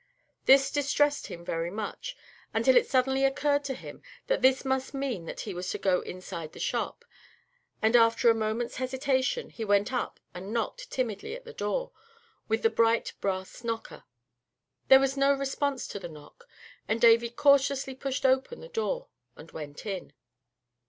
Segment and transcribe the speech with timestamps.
[0.47, 2.17] This distressed him very much,
[2.55, 6.01] until it suddenly occurred to him that this must mean that he was to go
[6.01, 7.05] into the shop;
[7.83, 11.91] and, after a moment's hesitation, he went up and knocked timidly at the door
[12.47, 14.03] with the bright brass knocker.
[14.87, 16.45] There was no response to the knock,
[16.87, 19.07] and Davy cautiously pushed open the door
[19.37, 20.13] and went in.